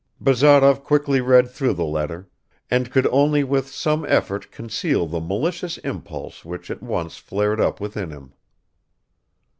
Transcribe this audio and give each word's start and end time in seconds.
Bazarov 0.19 0.83
quickly 0.83 1.21
read 1.21 1.47
through 1.47 1.73
the 1.73 1.85
letter, 1.85 2.27
and 2.71 2.89
could 2.89 3.05
only 3.11 3.43
with 3.43 3.67
some 3.69 4.03
effort 4.09 4.49
conceal 4.49 5.05
the 5.05 5.21
malicious 5.21 5.77
impulse 5.77 6.43
which 6.43 6.71
at 6.71 6.81
once 6.81 7.17
flared 7.17 7.61
up 7.61 7.79
within 7.79 8.09
him. 8.09 8.33